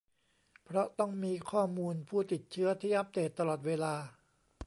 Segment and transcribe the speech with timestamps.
[0.63, 3.95] เพราะต้องมีข้อมูลผู้ติดเชื้อที่อัปเดตตลอดเวลา